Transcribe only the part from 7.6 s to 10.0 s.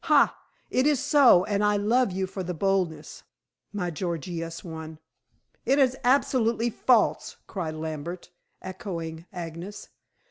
Lambert, echoing Agnes.